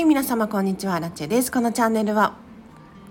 [0.00, 0.98] はい皆様こんにちは。
[0.98, 1.52] ラチェです。
[1.52, 2.32] このチャンネルは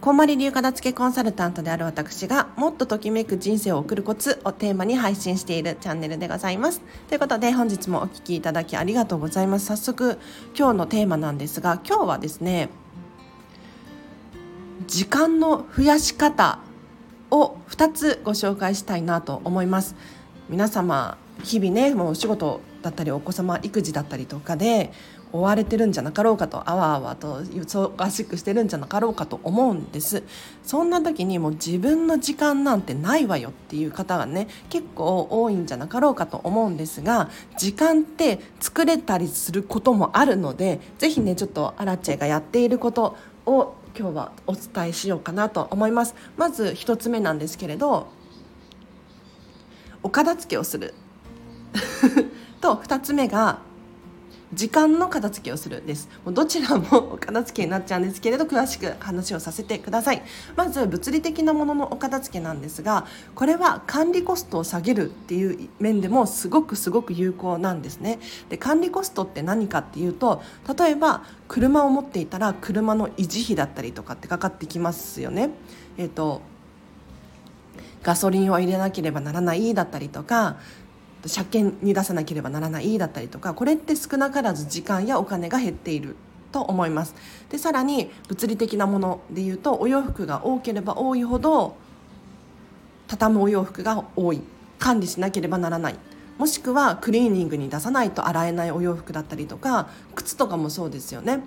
[0.00, 6.80] こんまり流片付けコンサルタントである私がもっとときめく人生を送るコツをテーマに配信しているチャンネルでございます。
[7.08, 9.66] ということで本日もお聴きいただきありがとうございます。
[9.66, 10.20] 早速
[10.56, 12.68] 今日のテーマなんですが今日はですね
[14.86, 16.60] 時間の増やし方
[17.32, 19.96] を2つご紹介したいなと思います。
[20.48, 24.92] 皆様日々ねもうお仕事だったりお子様育児だったりとかで
[25.32, 30.22] 追われてるんじゃなかろうかとあわあわと忙しくしてるんじゃなかろうかと思うんです。
[30.62, 43.16] そんな時にもう自分の時間なんてないわよっていう方がね結構多いんじゃなかろうかと思うんですが時間って作れたりすることもあるので是非ねちょっとアラチェがやっていること
[43.46, 46.14] を今日はお伝えしようかなと思います。
[46.36, 48.08] まず1つ目なんですけれど
[50.02, 50.94] お片付けをする。
[52.60, 53.58] と2つ目が
[54.52, 56.08] 時間の片付けをするです。
[56.24, 60.22] もうどちらもお片付けになっちゃうんですけれど詳しく話をさせてください。
[60.54, 68.20] まず物理的なもののお片付けなんですがこれは管理コストを下げるっていう面でもすごくすごく有効なんですね。
[68.48, 70.42] で管理コストって何かっていうと
[70.78, 75.50] 例えば車を持っていたら車の維持費だったりとかってかかってきますよね。
[75.98, 76.40] えっ、ー、と
[78.02, 80.58] ガソリンを入れなければならないだったりとか
[81.26, 86.16] 車検に出さなければならないだったりとかこれって少なからず時間やお金が減っている
[86.52, 87.14] と思います。
[87.50, 91.76] でさらに物理的なものでいうとお洋服が多ければ多いほど
[93.08, 94.42] 畳むお洋服が多い。
[94.78, 95.96] 管理しなければならない。
[96.38, 101.40] もしくはクリーニングに出さないと洗えないお洋服だったりとか靴とかもそうですよね。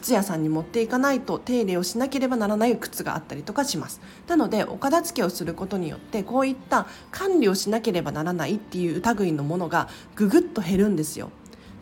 [0.00, 4.00] 靴屋さんに持っていかないと手入れをしなければならない靴があったりとかします。
[4.26, 11.30] なのでお片付けをすることによってこういった管理をしなければならないっていう類のものがぐぐっと減るんですよ。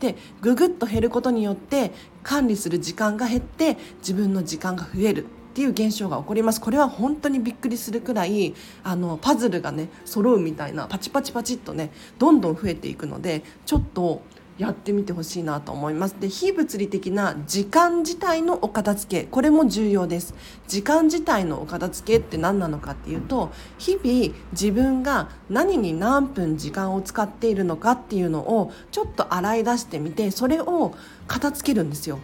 [0.01, 6.61] でぐぐっと減ることによって管理する時間が減って自分の時間が増えるっていう現象が起こります。
[6.61, 14.23] これは本当にびっくりするくらいあのパズルがね揃うみたいなパチパチパチっとねどんどん増えていくのでちょっと
[14.59, 16.17] やってみてほしいなと思います。
[16.19, 20.35] で非物理的な時間自体のお片付けこれも重要です。
[20.67, 30.93] 時間自体のお片付けって何なのかっていうと日々自分が何に何分時間を使っているのかっていうのをちょっと洗い出してみてそれを
[31.29, 32.19] 片付けるんですよ。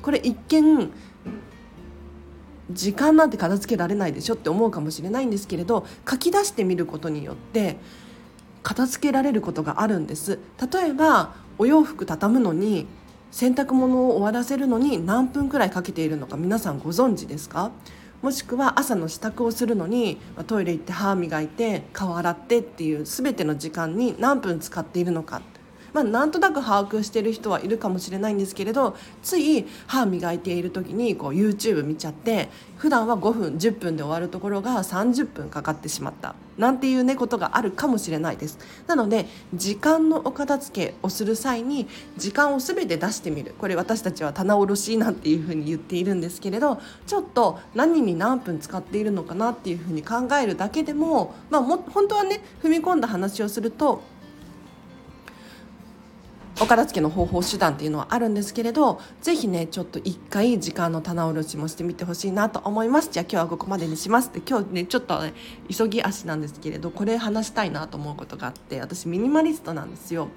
[0.00, 0.90] これ一見
[2.70, 7.76] 時間なんて片付けられないでしょって思うかもしれないんですけれど書き出してみることによって
[8.64, 10.40] 片付けられることがあるんです。
[10.72, 12.88] 例えばお洋服畳むのに
[13.30, 17.70] 洗濯物を終わらせるのに何分くらいかけているのか皆さんご存知ですか？
[18.22, 25.42] もしくは朝の支度をするのにトイレ行って歯磨いて顔洗ってっていう全ての時間に何分使っているのか。
[25.94, 36.34] まあ、なんとなく把握してる人はいるかもしれないんですけれどつい歯磨いている時にこう YouTube 見ちゃって普段は5分10分で終わるところが30分かかってしまった。
[36.58, 38.58] なんていうねことがあるかもしれないです。
[38.86, 43.54] なので時間のお片付けをする際に時間を全て出してみる。
[43.58, 54.02] これ私たちは棚卸しなんていうふうに言っているんですけれどちょっと何に何分使っているのかなっていうふうに考えるだけでもまあも本当はね踏み込んだ話をすると
[56.60, 63.08] お片付けの方法手段っていうのはあるんですけれどぜひねちょっと一回時間の棚卸しもしてみてほしいなと思います。
[63.10, 64.32] じゃあ今日はここまでにします。
[64.32, 65.34] で今日ねちょっと、ね、
[65.68, 70.28] 急ぎ足なんですけれどこれ話したいなと思うことがあって私ミニマリストなんですよ。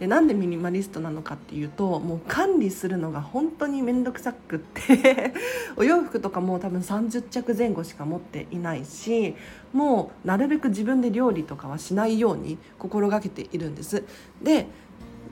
[0.00, 5.34] でなんでミニマリストなのかっていうともう管理するのが本当に面倒くさくって
[5.76, 9.34] お洋服とかも多分30着前後しか持っていないし
[9.74, 14.04] もうなるべく自分で料理とかはしないように心がけているんです。
[14.42, 14.68] で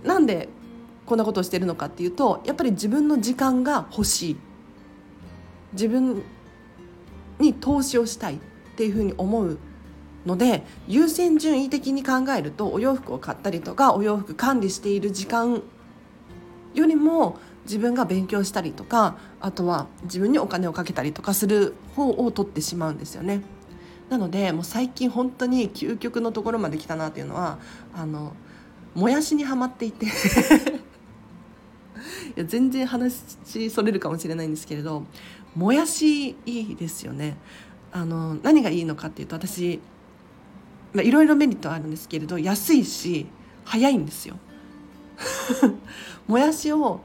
[0.05, 0.49] なんで
[1.07, 4.37] こんなことをしてるのかっていうとやっぱり自分の時間が欲しい
[5.73, 6.23] 自分
[7.39, 8.39] に投資をしたいっ
[8.77, 9.59] ていうふうに思う
[10.25, 15.63] ので優先順位的に考えるとお洋服を買ったりとかお洋服管理している時間
[16.75, 23.43] よりも自分が勉強したりとかあとは自分にお金をかけたりとかする方を取ってしまうんですよね。
[24.11, 27.59] なのでもう最近本当に究極のところまで来たなっていうのは
[27.95, 28.35] あの
[28.95, 30.07] もやしにはまっていて。
[32.37, 33.15] いや全然話
[33.71, 35.07] それるかもしれないんですけれど
[35.55, 37.37] もやしいいですよね。
[37.93, 39.81] あの何がいいのかっていうと私
[40.95, 43.27] いろいろメリットはあるんですけれど安いし
[43.65, 44.37] 早いんですよ。
[46.27, 47.01] もやしを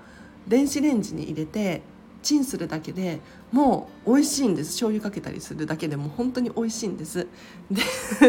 [0.47, 1.83] 電子レンジに入れて
[2.21, 3.19] チンするだけで
[3.51, 4.71] もう美味しいんです。
[4.71, 7.27] 醤油かけたりするだけでも本当に美味しいんです。
[7.71, 7.81] で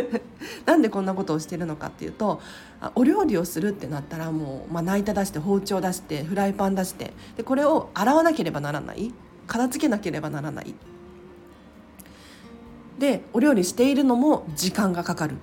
[0.66, 2.40] なんでこんなことをしてるのかっていうと
[2.94, 9.12] お料理をするってなったらもうまな板出して包丁出してフライパン出してでこれを洗わなければならない。
[9.46, 10.74] 片付けなければならない。
[12.98, 15.36] でお料理しているのも時間がかかる。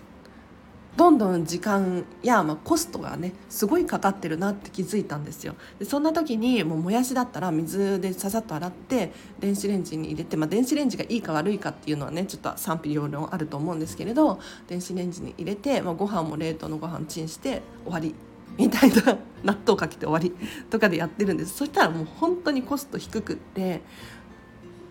[0.98, 5.56] どんどん時間や、まあ、コストがねすごいかかってるなって気づいたんですよ。
[5.78, 18.16] でそんな時にもうもやしだったら水でささっと洗って電子レンジに入れて、まあ、電子レンジがいいか悪いかっていうのはねちょっと賛否両論あると思うんですけれど電子レンジに入れて、まあ、ご飯も冷凍のご飯チンして終わり
[18.58, 20.36] みたいな納豆かけて終わり
[20.72, 21.56] とかでやってるんです。
[21.56, 23.82] そしたらもう本当にコスト低くって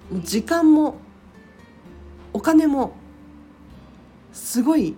[0.09, 0.99] もう時間も
[2.33, 2.93] お金も
[4.33, 4.95] すごい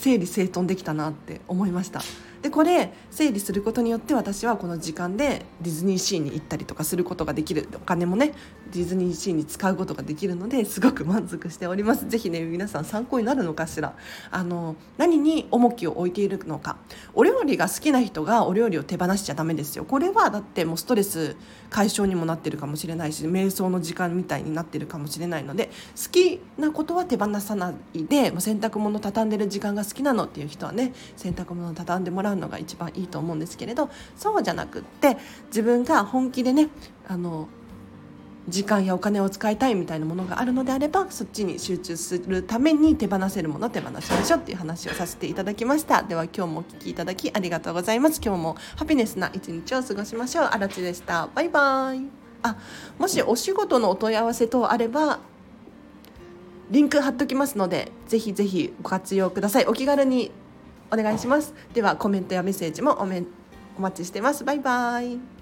[0.00, 2.00] 整理整頓できたなって思いました。
[2.42, 7.68] でこれ整理することによって私はこの時間でディズニーシーに行ったりとかすることができる。
[7.74, 8.32] お金もね
[8.72, 12.08] ディズニーシーに使うことができるのですごく満足しております。
[12.08, 13.94] 是非ね皆さん参考になるのかしら。
[14.30, 16.76] あの何に重きを置いているのか。
[17.14, 19.84] お料理が好きな人がお料理を手放しちゃダメですよ。
[19.84, 21.36] これはだってもうストレス
[21.68, 35.16] 解消にもなってるかもしれないし瞑想の時間みたいになってるかもしれないので好きなことは手放さないで洗濯物畳んでる時間が好きなのっていう人はね洗濯物畳んでもらうのが一番いいと思うんですけれどそうじゃなくって
[35.48, 36.68] 自分が本気でね
[37.08, 37.48] あの
[38.48, 46.02] 時間やお金を使いたいみたいなものがあるのであればそっちに集中するために手放せるもの手放しましょうっていう話をさせていただきました。
[46.02, 48.20] では今日もお聴きいただきありがとうございます。
[48.24, 50.44] 今日もハピネスな一日を過ごしましょう。
[50.46, 51.28] あらちでした。
[51.34, 52.02] バイバイ。
[52.42, 52.56] あ
[52.98, 55.20] もしお仕事のお問い合わせ等あれば
[56.70, 59.66] リンク貼っときますのでぜひぜひご活用ください。
[59.66, 60.32] お気軽に
[60.92, 61.54] お願いします。
[61.72, 63.22] ではコメントやメッセージもおめ
[63.78, 64.44] お待ちしてます。
[64.44, 65.39] バイバイ。